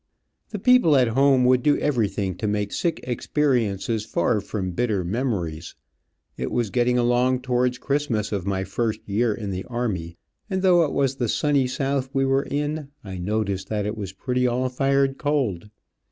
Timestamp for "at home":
0.95-1.45